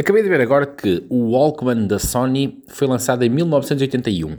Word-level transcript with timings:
Acabei 0.00 0.22
de 0.22 0.30
ver 0.30 0.40
agora 0.40 0.64
que 0.64 1.04
o 1.10 1.32
Walkman 1.32 1.86
da 1.86 1.98
Sony 1.98 2.62
foi 2.68 2.88
lançado 2.88 3.22
em 3.22 3.28
1981. 3.28 4.34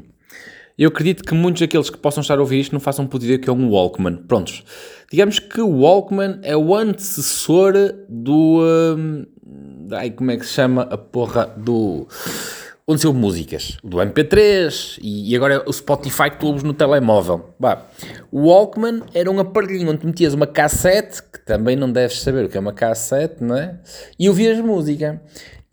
Eu 0.76 0.90
acredito 0.90 1.24
que 1.24 1.36
muitos 1.36 1.62
daqueles 1.62 1.88
que 1.88 2.00
possam 2.00 2.22
estar 2.22 2.40
a 2.40 2.42
ouvir 2.42 2.62
isto 2.62 2.72
não 2.74 2.80
façam 2.80 3.06
por 3.06 3.20
dizer 3.20 3.38
que 3.38 3.48
é 3.48 3.54
um 3.54 3.70
Walkman. 3.70 4.24
Prontos. 4.28 4.64
Digamos 5.12 5.38
que 5.38 5.62
o 5.62 5.70
Walkman 5.70 6.40
é 6.42 6.58
o 6.58 6.76
antecessor 6.76 7.74
do. 8.10 8.60
Hum, 8.98 9.28
ai, 9.92 10.10
como 10.10 10.32
é 10.32 10.38
que 10.38 10.48
se 10.48 10.54
chama 10.54 10.82
a 10.82 10.98
porra 10.98 11.54
do 11.56 12.08
onde 12.88 13.02
saiu 13.02 13.14
músicas, 13.14 13.78
do 13.84 13.98
MP3 13.98 15.00
e, 15.02 15.36
agora 15.36 15.64
o 15.68 15.74
Spotify 15.74 16.32
ouves 16.42 16.64
no 16.64 16.74
telemóvel. 16.74 17.54
Bah, 17.60 17.86
o 18.32 18.48
Walkman 18.48 19.04
era 19.14 19.30
um 19.30 19.40
aparelhinho 19.40 19.92
onde 19.92 20.06
metias 20.06 20.34
uma 20.34 20.48
cassete, 20.48 21.22
que 21.24 21.40
também 21.46 21.76
não 21.76 21.92
deves 21.92 22.22
saber 22.22 22.46
o 22.46 22.50
que 22.50 22.58
é 22.58 22.60
uma 22.60 22.74
cassete, 22.74 23.44
não 23.44 23.56
é? 23.56 23.80
E 24.20 24.28
ouvias 24.28 24.60
música. 24.60 25.22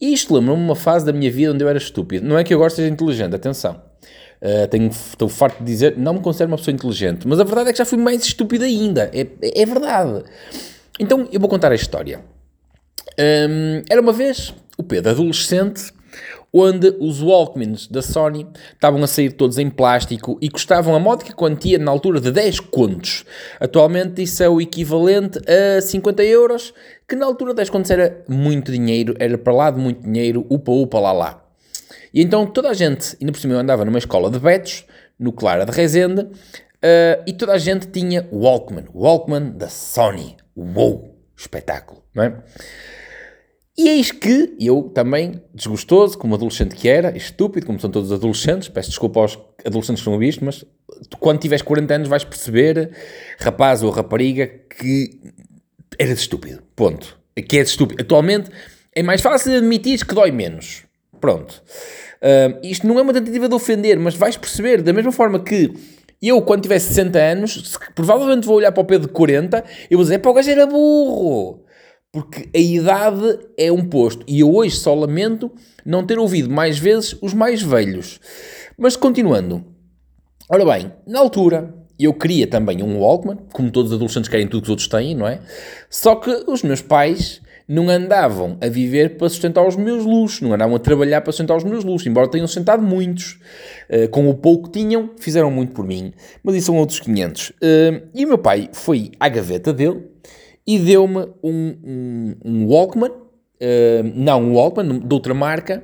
E 0.01 0.13
isto 0.13 0.35
lembra-me 0.35 0.63
uma 0.63 0.77
fase 0.77 1.05
da 1.05 1.13
minha 1.13 1.31
vida 1.31 1.53
onde 1.53 1.65
eu 1.65 1.69
era 1.69 1.79
estúpido. 1.79 2.27
Não 2.27 2.39
é 2.39 2.45
que 2.45 2.55
eu 2.55 2.59
gosto 2.59 2.77
de 2.77 2.83
ser 2.83 2.89
inteligente, 2.89 3.35
atenção. 3.35 3.83
Uh, 4.41 4.69
tenho, 4.69 4.87
estou 4.89 5.29
farto 5.29 5.59
de 5.59 5.65
dizer, 5.65 5.97
não 5.97 6.15
me 6.15 6.21
considero 6.21 6.53
uma 6.53 6.57
pessoa 6.57 6.73
inteligente, 6.73 7.27
mas 7.27 7.41
a 7.41 7.45
verdade 7.45 7.71
é 7.71 7.73
que 7.73 7.79
já 7.79 7.85
fui 7.85 7.99
mais 7.99 8.23
estúpido 8.25 8.65
ainda. 8.65 9.11
É, 9.13 9.23
é, 9.43 9.63
é 9.63 9.67
verdade. 9.67 10.23
Então 11.01 11.29
eu 11.33 11.41
vou 11.41 11.49
contar 11.49 11.73
a 11.73 11.75
história. 11.75 12.21
Um, 13.19 13.83
era 13.91 14.01
uma 14.01 14.13
vez 14.13 14.55
o 14.77 14.85
Pedro, 14.85 15.11
adolescente, 15.11 15.93
onde 16.53 16.95
os 16.99 17.21
Walkmans 17.21 17.87
da 17.87 18.03
Sony 18.03 18.47
estavam 18.73 19.03
a 19.03 19.07
sair 19.07 19.33
todos 19.33 19.59
em 19.59 19.69
plástico 19.69 20.39
e 20.41 20.49
custavam 20.49 20.95
a 20.95 20.99
módica 20.99 21.35
quantia 21.35 21.79
na 21.79 21.91
altura 21.91 22.21
de 22.21 22.31
10 22.31 22.61
contos. 22.61 23.25
Atualmente 23.61 24.23
isso 24.23 24.43
é 24.43 24.49
o 24.49 24.61
equivalente 24.61 25.39
a 25.49 25.81
50 25.81 26.23
euros, 26.25 26.73
que 27.07 27.17
na 27.17 27.27
altura 27.27 27.55
10 27.55 27.71
contos 27.71 27.91
era 27.91 28.25
muito 28.29 28.73
dinheiro, 28.73 29.15
era 29.19 29.37
para 29.37 29.53
lá 29.53 29.71
de 29.71 29.79
muito 29.79 30.03
dinheiro, 30.03 30.47
upa 30.49 30.73
upa 30.73 30.99
lá 30.99 31.13
lá. 31.13 31.45
E 32.13 32.23
então 32.23 32.47
toda 32.47 32.71
a 32.71 32.75
gente, 32.75 33.17
ainda 33.21 33.33
por 33.33 33.39
cima 33.39 33.55
eu 33.55 33.59
andava 33.59 33.85
numa 33.85 33.99
escola 33.99 34.31
de 34.31 34.39
betos, 34.39 34.85
no 35.19 35.33
Clara 35.33 35.67
de 35.67 35.73
Rezende, 35.73 36.23
uh, 36.23 37.23
e 37.27 37.33
toda 37.33 37.53
a 37.53 37.59
gente 37.59 37.89
tinha 37.89 38.27
Walkman, 38.33 38.87
Walkman 38.95 39.53
da 39.53 39.69
Sony. 39.69 40.37
Uou! 40.57 41.17
Espetáculo, 41.37 42.03
não 42.13 42.25
é? 42.25 42.35
E 43.79 43.89
eis 43.89 44.11
que 44.11 44.57
eu 44.59 44.91
também, 44.93 45.41
desgostoso, 45.55 46.19
como 46.19 46.35
adolescente 46.35 46.75
que 46.75 46.89
era, 46.89 47.17
estúpido, 47.17 47.65
como 47.65 47.79
são 47.79 47.89
todos 47.89 48.11
os 48.11 48.19
adolescentes, 48.19 48.69
peço 48.69 48.89
desculpa 48.91 49.21
aos 49.21 49.39
adolescentes 49.65 50.03
que 50.03 50.09
não 50.09 50.15
ouviste, 50.15 50.43
mas 50.43 50.65
quando 51.21 51.39
tiveres 51.39 51.63
40 51.63 51.95
anos 51.95 52.09
vais 52.09 52.25
perceber, 52.25 52.91
rapaz 53.39 53.85
ou 53.85 53.91
rapariga, 53.93 54.49
que 54.49 55.21
eras 55.97 56.19
estúpido. 56.19 56.61
Ponto. 56.75 57.17
Que 57.49 57.59
és 57.59 57.69
estúpido. 57.69 58.03
Atualmente 58.03 58.51
é 58.93 59.01
mais 59.01 59.21
fácil 59.21 59.57
admitir 59.57 60.05
que 60.05 60.13
dói 60.13 60.33
menos. 60.33 60.83
Pronto. 61.21 61.63
Uh, 62.21 62.59
isto 62.65 62.85
não 62.85 62.99
é 62.99 63.03
uma 63.03 63.13
tentativa 63.13 63.49
de 63.49 63.55
ofender, 63.55 63.97
mas 63.97 64.17
vais 64.17 64.37
perceber, 64.37 64.83
da 64.83 64.93
mesma 64.93 65.13
forma 65.13 65.39
que 65.39 65.73
eu, 66.21 66.43
quando 66.43 66.63
tiver 66.63 66.81
60 66.81 67.17
anos, 67.17 67.79
provavelmente 67.95 68.45
vou 68.45 68.57
olhar 68.57 68.73
para 68.73 68.81
o 68.81 68.85
Pedro 68.85 69.07
de 69.07 69.13
40 69.13 69.65
e 69.89 69.95
vou 69.95 70.03
dizer, 70.03 70.19
pá, 70.19 70.31
o 70.31 70.35
gajo 70.35 70.51
era 70.51 70.67
burro. 70.67 71.63
Porque 72.13 72.49
a 72.55 72.59
idade 72.59 73.39
é 73.57 73.71
um 73.71 73.85
posto. 73.85 74.25
E 74.27 74.41
eu 74.41 74.55
hoje 74.55 74.77
só 74.77 74.95
lamento 74.95 75.51
não 75.85 76.07
ter 76.07 76.19
ouvido 76.19 76.51
mais 76.51 76.79
vezes 76.79 77.17
os 77.21 77.35
mais 77.35 77.63
velhos. 77.63 78.19
Mas 78.77 78.97
continuando. 78.97 79.65
Ora 80.51 80.65
bem, 80.65 80.91
na 81.07 81.19
altura 81.19 81.75
eu 81.99 82.15
queria 82.15 82.47
também 82.47 82.83
um 82.83 82.99
Walkman, 82.99 83.39
como 83.53 83.71
todos 83.71 83.91
os 83.91 83.97
adolescentes 83.97 84.31
querem 84.31 84.47
tudo 84.47 84.63
que 84.63 84.67
os 84.67 84.71
outros 84.71 84.89
têm, 84.89 85.15
não 85.15 85.27
é? 85.27 85.41
Só 85.91 86.15
que 86.15 86.31
os 86.47 86.63
meus 86.63 86.81
pais 86.81 87.43
não 87.69 87.91
andavam 87.91 88.57
a 88.63 88.69
viver 88.69 89.19
para 89.19 89.29
sustentar 89.29 89.67
os 89.67 89.77
meus 89.77 90.05
luxos, 90.07 90.41
não 90.41 90.55
andavam 90.55 90.77
a 90.77 90.79
trabalhar 90.79 91.21
para 91.21 91.33
sustentar 91.33 91.55
os 91.57 91.65
meus 91.65 91.85
luxos, 91.85 92.07
embora 92.07 92.31
tenham 92.31 92.47
sustentado 92.47 92.83
muitos. 92.83 93.39
Uh, 93.91 94.09
com 94.09 94.31
o 94.31 94.35
pouco 94.35 94.71
que 94.71 94.79
tinham, 94.79 95.11
fizeram 95.19 95.51
muito 95.51 95.75
por 95.75 95.85
mim, 95.85 96.15
mas 96.43 96.55
isso 96.55 96.67
são 96.67 96.77
outros 96.79 97.01
500. 97.01 97.51
Uh, 97.51 97.55
e 98.15 98.25
o 98.25 98.29
meu 98.29 98.39
pai 98.39 98.71
foi 98.73 99.11
à 99.21 99.29
gaveta 99.29 99.73
dele 99.73 100.03
e 100.69 100.79
deu-me 100.79 101.27
um, 101.43 101.79
um, 101.83 102.37
um, 102.45 102.67
Walkman, 102.67 103.11
uh, 103.11 104.13
não 104.15 104.43
um 104.43 104.55
Walkman, 104.55 104.99
de 104.99 105.15
outra 105.15 105.33
marca, 105.33 105.83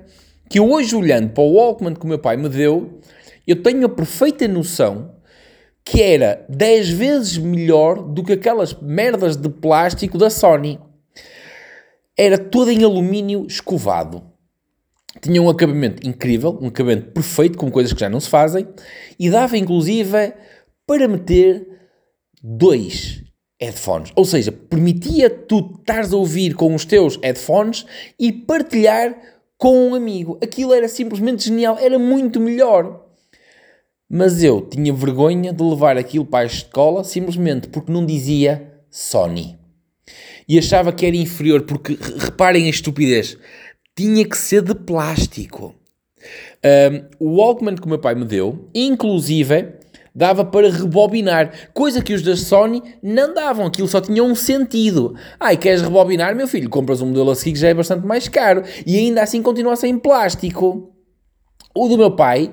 que 0.51 0.59
eu 0.59 0.71
hoje 0.71 0.95
olhando 0.95 1.31
para 1.31 1.43
o 1.43 1.55
Walkman 1.55 1.95
que 1.95 2.05
o 2.05 2.07
meu 2.07 2.19
pai 2.19 2.37
me 2.37 2.51
deu, 2.51 3.01
eu 3.47 3.63
tenho 3.63 3.87
a 3.87 3.89
perfeita 3.89 4.47
noção 4.47 5.15
que 5.83 6.03
era 6.03 6.45
10 6.51 6.91
vezes 6.91 7.39
melhor 7.39 8.03
do 8.03 8.23
que 8.23 8.35
aquelas 8.35 8.75
merdas 8.75 9.37
de 9.37 9.49
plástico 9.49 10.19
da 10.19 10.29
Sony. 10.29 10.79
Era 12.15 12.37
todo 12.37 12.71
em 12.71 12.85
alumínio 12.85 13.47
escovado. 13.47 14.23
Tinha 15.23 15.41
um 15.41 15.49
acabamento 15.49 16.07
incrível, 16.07 16.59
um 16.61 16.67
acabamento 16.67 17.11
perfeito, 17.11 17.57
com 17.57 17.71
coisas 17.71 17.95
que 17.95 18.01
já 18.01 18.11
não 18.11 18.21
se 18.21 18.29
fazem, 18.29 18.69
e 19.19 19.31
dava 19.31 19.57
inclusive 19.57 20.35
para 20.87 21.09
meter 21.09 21.67
dois 22.43 23.24
headphones. 23.61 24.13
Ou 24.15 24.25
seja, 24.25 24.53
permitia 24.53 25.31
tu 25.31 25.77
estares 25.79 26.13
a 26.13 26.17
ouvir 26.17 26.55
com 26.55 26.75
os 26.75 26.85
teus 26.85 27.17
headphones 27.23 27.87
e 28.19 28.33
partilhar 28.33 29.17
com 29.57 29.89
um 29.89 29.95
amigo. 29.95 30.39
Aquilo 30.43 30.73
era 30.73 30.89
simplesmente 30.89 31.45
genial, 31.45 31.79
era 31.79 31.99
muito 31.99 32.41
melhor. 32.41 33.05
Mas 34.09 34.43
eu 34.43 34.61
tinha 34.61 34.93
vergonha 34.93 35.53
de 35.53 35.63
levar 35.63 35.97
aquilo 35.97 36.25
para 36.25 36.45
a 36.45 36.47
escola 36.47 37.03
simplesmente 37.03 37.69
porque 37.69 37.91
não 37.91 38.05
dizia 38.05 38.73
Sony. 38.91 39.59
E 40.47 40.59
achava 40.59 40.93
que 40.93 41.07
era 41.07 41.17
inferior, 41.17 41.63
porque 41.63 41.99
reparem 42.19 42.67
a 42.67 42.71
estupidez, 42.71 43.39
tinha 43.97 44.25
que 44.29 44.37
ser 44.37 44.63
de 44.63 44.75
plástico. 44.75 45.75
Um, 46.65 47.27
o 47.27 47.37
Walkman 47.37 47.77
que 47.77 47.87
o 47.87 47.89
meu 47.89 47.99
pai 47.99 48.15
me 48.15 48.25
deu, 48.25 48.69
inclusive, 48.75 49.75
dava 50.15 50.45
para 50.45 50.71
rebobinar, 50.71 51.71
coisa 51.73 52.03
que 52.03 52.15
os 52.15 52.23
da 52.23 52.37
Sony 52.37 52.83
não 53.03 53.35
davam, 53.35 53.67
aquilo 53.67 53.89
só 53.89 54.01
tinha 54.01 54.23
um 54.23 54.35
sentido. 54.35 55.15
Ai, 55.41 55.57
queres 55.57 55.83
rebobinar, 55.83 56.37
meu 56.37 56.47
filho? 56.47 56.71
Compras 56.71 57.01
um 57.01 57.07
modelo 57.07 57.31
a 57.31 57.35
seguir 57.35 57.55
que 57.55 57.59
já 57.59 57.69
é 57.69 57.75
bastante 57.75 58.07
mais 58.07 58.29
caro 58.29 58.63
e 58.87 58.97
ainda 58.97 59.23
assim 59.23 59.43
continua 59.43 59.77
sem 59.77 59.99
plástico. 59.99 60.93
O 61.75 61.89
do 61.89 61.99
meu 61.99 62.13
pai 62.13 62.53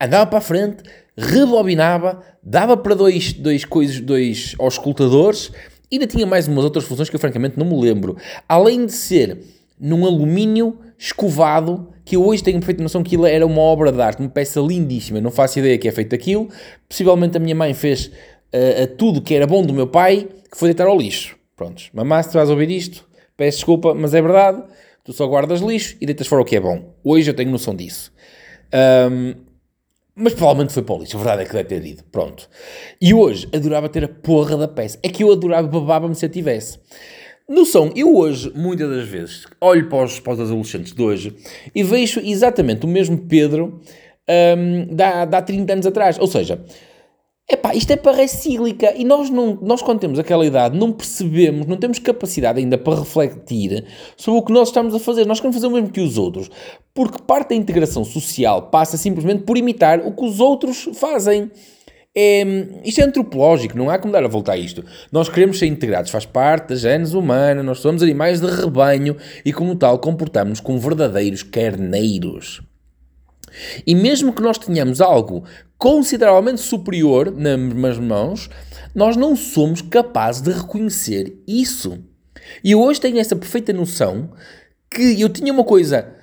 andava 0.00 0.26
para 0.26 0.38
a 0.38 0.42
frente, 0.42 0.82
rebobinava, 1.16 2.22
dava 2.42 2.76
para 2.76 2.94
dois, 2.94 3.32
dois 3.32 3.64
coisas, 3.64 4.00
dois 4.00 4.56
auscultadores 4.58 5.52
ainda 5.94 6.06
tinha 6.06 6.26
mais 6.26 6.48
umas 6.48 6.64
outras 6.64 6.84
funções 6.84 7.08
que 7.08 7.16
eu 7.16 7.20
francamente 7.20 7.58
não 7.58 7.66
me 7.66 7.80
lembro. 7.80 8.16
Além 8.48 8.86
de 8.86 8.92
ser 8.92 9.38
num 9.78 10.04
alumínio 10.04 10.78
escovado, 10.98 11.93
que 12.04 12.16
hoje 12.16 12.42
tenho 12.42 12.58
perfeita 12.58 12.82
noção 12.82 13.02
que 13.02 13.08
aquilo 13.08 13.26
era 13.26 13.46
uma 13.46 13.60
obra 13.60 13.90
de 13.90 14.00
arte, 14.00 14.20
uma 14.20 14.28
peça 14.28 14.60
lindíssima, 14.60 15.20
não 15.20 15.30
faço 15.30 15.58
ideia 15.58 15.78
que 15.78 15.88
é 15.88 15.92
feito 15.92 16.14
aquilo. 16.14 16.48
Possivelmente 16.88 17.36
a 17.36 17.40
minha 17.40 17.54
mãe 17.54 17.72
fez 17.72 18.06
uh, 18.06 18.86
tudo 18.98 19.22
que 19.22 19.34
era 19.34 19.46
bom 19.46 19.62
do 19.62 19.72
meu 19.72 19.86
pai, 19.86 20.28
que 20.50 20.56
foi 20.56 20.68
deitar 20.68 20.86
ao 20.86 20.96
lixo. 20.96 21.36
Prontos, 21.56 21.90
mamá, 21.94 22.22
se 22.22 22.30
tu 22.30 22.34
vais 22.34 22.50
ouvir 22.50 22.70
isto, 22.70 23.08
peço 23.36 23.58
desculpa, 23.58 23.94
mas 23.94 24.12
é 24.12 24.20
verdade, 24.20 24.62
tu 25.04 25.12
só 25.12 25.26
guardas 25.26 25.60
lixo 25.60 25.96
e 26.00 26.06
deitas 26.06 26.26
fora 26.26 26.42
o 26.42 26.44
que 26.44 26.56
é 26.56 26.60
bom. 26.60 26.94
Hoje 27.02 27.30
eu 27.30 27.34
tenho 27.34 27.50
noção 27.50 27.74
disso. 27.74 28.12
Um, 29.10 29.34
mas 30.16 30.32
provavelmente 30.32 30.72
foi 30.72 30.82
para 30.82 30.94
o 30.94 30.98
lixo, 30.98 31.16
a 31.16 31.20
verdade 31.20 31.42
é 31.42 31.44
que 31.46 31.52
deve 31.52 31.68
ter 31.68 31.84
ido. 31.84 32.04
Pronto. 32.04 32.48
E 33.00 33.14
hoje 33.14 33.48
adorava 33.52 33.88
ter 33.88 34.04
a 34.04 34.08
porra 34.08 34.56
da 34.56 34.68
peça. 34.68 34.98
É 35.02 35.08
que 35.08 35.24
eu 35.24 35.32
adorava, 35.32 35.66
babava-me 35.66 36.14
se 36.14 36.26
a 36.26 36.28
tivesse. 36.28 36.78
Noção, 37.46 37.92
eu 37.94 38.16
hoje, 38.16 38.50
muitas 38.54 38.88
das 38.88 39.06
vezes, 39.06 39.46
olho 39.60 39.86
para 39.90 40.04
os, 40.04 40.18
para 40.18 40.32
os 40.32 40.40
adolescentes 40.40 40.94
de 40.94 41.02
hoje 41.02 41.36
e 41.74 41.82
vejo 41.82 42.18
exatamente 42.20 42.86
o 42.86 42.88
mesmo 42.88 43.18
Pedro 43.18 43.82
um, 44.56 44.86
da, 44.94 45.26
da 45.26 45.38
há 45.38 45.42
30 45.42 45.70
anos 45.74 45.86
atrás. 45.86 46.18
Ou 46.18 46.26
seja, 46.26 46.64
epá, 47.46 47.74
isto 47.74 47.90
é 47.90 47.96
para 47.96 48.16
recíclica 48.16 48.94
e 48.96 49.04
nós, 49.04 49.28
não, 49.28 49.58
nós, 49.60 49.82
quando 49.82 50.00
temos 50.00 50.18
aquela 50.18 50.46
idade, 50.46 50.78
não 50.78 50.90
percebemos, 50.90 51.66
não 51.66 51.76
temos 51.76 51.98
capacidade 51.98 52.60
ainda 52.60 52.78
para 52.78 53.00
refletir 53.00 53.84
sobre 54.16 54.40
o 54.40 54.42
que 54.42 54.52
nós 54.52 54.68
estamos 54.68 54.94
a 54.94 54.98
fazer. 54.98 55.26
Nós 55.26 55.38
queremos 55.38 55.56
fazer 55.56 55.66
o 55.66 55.70
mesmo 55.70 55.90
que 55.90 56.00
os 56.00 56.16
outros, 56.16 56.50
porque 56.94 57.22
parte 57.26 57.50
da 57.50 57.56
integração 57.56 58.04
social 58.06 58.70
passa 58.70 58.96
simplesmente 58.96 59.42
por 59.42 59.58
imitar 59.58 60.00
o 60.00 60.12
que 60.12 60.24
os 60.24 60.40
outros 60.40 60.88
fazem. 60.94 61.50
É, 62.16 62.44
isto 62.84 63.00
é 63.00 63.04
antropológico, 63.04 63.76
não 63.76 63.90
há 63.90 63.98
como 63.98 64.12
dar 64.12 64.24
a 64.24 64.28
voltar 64.28 64.52
a 64.52 64.56
isto. 64.56 64.84
Nós 65.10 65.28
queremos 65.28 65.58
ser 65.58 65.66
integrados, 65.66 66.12
faz 66.12 66.24
parte 66.24 66.68
da 66.68 66.76
gênese 66.76 67.16
humana, 67.16 67.62
nós 67.62 67.80
somos 67.80 68.02
animais 68.02 68.40
de 68.40 68.46
rebanho 68.46 69.16
e, 69.44 69.52
como 69.52 69.74
tal, 69.74 69.98
comportamos-nos 69.98 70.60
como 70.60 70.78
verdadeiros 70.78 71.42
carneiros. 71.42 72.62
E 73.86 73.94
mesmo 73.94 74.32
que 74.32 74.42
nós 74.42 74.58
tenhamos 74.58 75.00
algo 75.00 75.44
consideravelmente 75.76 76.60
superior 76.60 77.32
nas 77.32 77.98
mãos, 77.98 78.48
nós 78.94 79.16
não 79.16 79.34
somos 79.34 79.82
capazes 79.82 80.40
de 80.40 80.52
reconhecer 80.52 81.36
isso. 81.46 81.98
E 82.62 82.72
eu 82.72 82.80
hoje 82.80 83.00
tenho 83.00 83.18
essa 83.18 83.34
perfeita 83.34 83.72
noção 83.72 84.30
que 84.90 85.20
eu 85.20 85.28
tinha 85.28 85.52
uma 85.52 85.64
coisa 85.64 86.14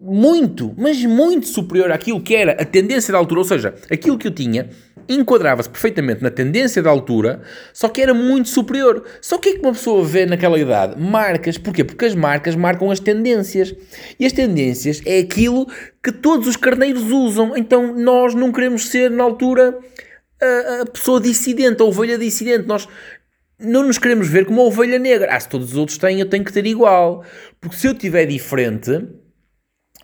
muito, 0.00 0.74
mas 0.76 1.02
muito 1.04 1.46
superior 1.46 1.92
àquilo 1.92 2.20
que 2.20 2.34
era 2.34 2.52
a 2.52 2.64
tendência 2.64 3.12
da 3.12 3.18
altura, 3.18 3.40
ou 3.40 3.46
seja, 3.46 3.74
aquilo 3.90 4.18
que 4.18 4.26
eu 4.26 4.32
tinha 4.32 4.68
enquadrava-se 5.08 5.68
perfeitamente 5.68 6.22
na 6.22 6.30
tendência 6.30 6.82
da 6.82 6.90
altura, 6.90 7.42
só 7.72 7.88
que 7.88 8.00
era 8.00 8.14
muito 8.14 8.48
superior. 8.48 9.04
Só 9.20 9.38
que 9.38 9.50
é 9.50 9.52
que 9.54 9.60
uma 9.60 9.72
pessoa 9.72 10.04
vê 10.04 10.26
naquela 10.26 10.58
idade? 10.58 11.00
Marcas. 11.00 11.58
Porquê? 11.58 11.84
Porque 11.84 12.04
as 12.04 12.14
marcas 12.14 12.54
marcam 12.54 12.90
as 12.90 13.00
tendências. 13.00 13.74
E 14.18 14.26
as 14.26 14.32
tendências 14.32 15.02
é 15.04 15.18
aquilo 15.18 15.66
que 16.02 16.12
todos 16.12 16.46
os 16.46 16.56
carneiros 16.56 17.10
usam. 17.10 17.56
Então 17.56 17.94
nós 17.96 18.34
não 18.34 18.52
queremos 18.52 18.88
ser, 18.88 19.10
na 19.10 19.24
altura, 19.24 19.78
a, 20.40 20.82
a 20.82 20.86
pessoa 20.86 21.20
dissidente, 21.20 21.82
a 21.82 21.84
ovelha 21.84 22.18
dissidente. 22.18 22.66
Nós 22.66 22.88
não 23.58 23.84
nos 23.84 23.98
queremos 23.98 24.28
ver 24.28 24.46
como 24.46 24.60
a 24.60 24.64
ovelha 24.64 24.98
negra. 24.98 25.34
Ah, 25.34 25.40
se 25.40 25.48
todos 25.48 25.72
os 25.72 25.76
outros 25.76 25.98
têm, 25.98 26.20
eu 26.20 26.28
tenho 26.28 26.44
que 26.44 26.52
ter 26.52 26.66
igual. 26.66 27.24
Porque 27.60 27.76
se 27.76 27.86
eu 27.86 27.94
tiver 27.94 28.26
diferente, 28.26 29.06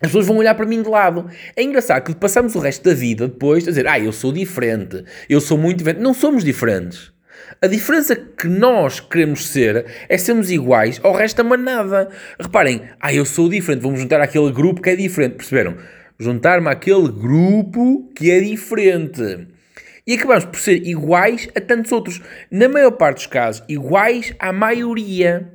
as 0.01 0.07
pessoas 0.07 0.25
vão 0.25 0.37
olhar 0.37 0.55
para 0.55 0.65
mim 0.65 0.81
de 0.81 0.89
lado. 0.89 1.29
É 1.55 1.61
engraçado 1.61 2.03
que 2.03 2.15
passamos 2.15 2.55
o 2.55 2.59
resto 2.59 2.83
da 2.83 2.93
vida 2.93 3.27
depois 3.27 3.67
a 3.67 3.71
dizer, 3.71 3.87
ah, 3.87 3.99
eu 3.99 4.11
sou 4.11 4.31
diferente, 4.31 5.03
eu 5.29 5.39
sou 5.39 5.57
muito 5.57 5.77
diferente. 5.77 6.01
Não 6.01 6.13
somos 6.13 6.43
diferentes. 6.43 7.11
A 7.61 7.67
diferença 7.67 8.15
que 8.15 8.47
nós 8.47 8.99
queremos 8.99 9.47
ser 9.47 9.85
é 10.09 10.17
sermos 10.17 10.49
iguais 10.49 10.99
ao 11.03 11.13
resto 11.13 11.37
da 11.37 11.43
manada. 11.43 12.09
Reparem, 12.39 12.81
ah, 12.99 13.13
eu 13.13 13.25
sou 13.25 13.47
diferente, 13.47 13.81
vamos 13.81 13.99
juntar 13.99 14.21
aquele 14.21 14.51
grupo 14.51 14.81
que 14.81 14.89
é 14.89 14.95
diferente. 14.95 15.35
Perceberam? 15.35 15.77
Juntar-me 16.19 16.67
àquele 16.67 17.07
grupo 17.09 18.09
que 18.15 18.31
é 18.31 18.39
diferente. 18.39 19.47
E 20.05 20.15
acabamos 20.15 20.45
por 20.45 20.59
ser 20.59 20.87
iguais 20.87 21.47
a 21.55 21.61
tantos 21.61 21.91
outros. 21.91 22.21
Na 22.49 22.67
maior 22.67 22.91
parte 22.91 23.17
dos 23.17 23.27
casos, 23.27 23.63
iguais 23.69 24.33
à 24.39 24.51
maioria. 24.51 25.47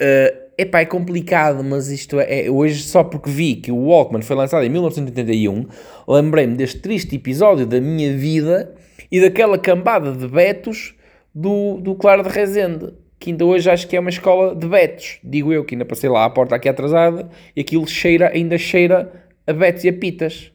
Uh, 0.00 0.49
Epá, 0.60 0.80
é 0.80 0.84
complicado, 0.84 1.64
mas 1.64 1.88
isto 1.88 2.20
é, 2.20 2.44
é, 2.44 2.50
Hoje, 2.50 2.82
só 2.82 3.02
porque 3.02 3.30
vi 3.30 3.56
que 3.56 3.72
o 3.72 3.86
Walkman 3.86 4.20
foi 4.20 4.36
lançado 4.36 4.62
em 4.62 4.68
1981, 4.68 5.66
lembrei-me 6.06 6.54
deste 6.54 6.80
triste 6.80 7.16
episódio 7.16 7.64
da 7.64 7.80
minha 7.80 8.14
vida 8.14 8.74
e 9.10 9.22
daquela 9.22 9.56
cambada 9.56 10.12
de 10.12 10.28
betos 10.28 10.94
do, 11.34 11.78
do 11.78 11.94
Claro 11.94 12.22
de 12.22 12.28
Rezende, 12.28 12.92
que 13.18 13.30
ainda 13.30 13.46
hoje 13.46 13.70
acho 13.70 13.88
que 13.88 13.96
é 13.96 14.00
uma 14.00 14.10
escola 14.10 14.54
de 14.54 14.68
betos. 14.68 15.18
Digo 15.24 15.50
eu, 15.50 15.64
que 15.64 15.74
ainda 15.74 15.86
passei 15.86 16.10
lá 16.10 16.26
à 16.26 16.28
porta 16.28 16.56
aqui 16.56 16.68
atrasada 16.68 17.30
e 17.56 17.62
aquilo 17.62 17.86
cheira, 17.88 18.30
ainda 18.30 18.58
cheira 18.58 19.10
a 19.46 19.54
betos 19.54 19.82
e 19.84 19.88
a 19.88 19.94
pitas. 19.94 20.52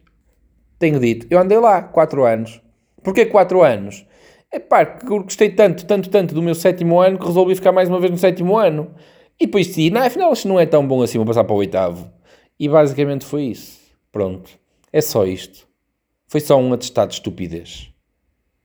Tenho 0.77 0.99
dito. 0.99 1.25
Eu 1.31 1.39
andei 1.39 1.57
lá 1.57 1.81
4 1.81 2.23
anos. 2.25 2.61
Porquê 3.01 3.25
4 3.25 3.63
anos? 3.63 4.05
É 4.51 4.59
pá, 4.59 4.83
gostei 4.83 5.49
tanto, 5.49 5.83
tanto, 5.83 6.11
tanto 6.11 6.35
do 6.35 6.43
meu 6.43 6.53
sétimo 6.53 6.99
ano 6.99 7.17
que 7.17 7.25
resolvi 7.25 7.55
ficar 7.55 7.71
mais 7.71 7.89
uma 7.89 7.99
vez 7.99 8.11
no 8.11 8.19
sétimo 8.19 8.55
ano. 8.55 8.93
E 9.39 9.45
depois 9.45 9.67
decidi, 9.67 9.89
não, 9.89 10.01
afinal 10.01 10.31
isto 10.31 10.47
não 10.47 10.59
é 10.59 10.65
tão 10.65 10.87
bom 10.87 11.01
assim, 11.01 11.17
vou 11.17 11.27
passar 11.27 11.43
para 11.43 11.53
o 11.53 11.57
oitavo. 11.57 12.11
E 12.59 12.69
basicamente 12.69 13.25
foi 13.25 13.43
isso. 13.45 13.79
Pronto. 14.11 14.49
É 14.91 15.01
só 15.01 15.25
isto. 15.25 15.67
Foi 16.27 16.39
só 16.39 16.57
um 16.57 16.71
atestado 16.73 17.09
de 17.09 17.15
estupidez. 17.15 17.89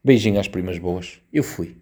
Beijinho 0.03 0.39
às 0.39 0.49
primas 0.49 0.79
boas. 0.79 1.21
Eu 1.33 1.43
fui. 1.43 1.77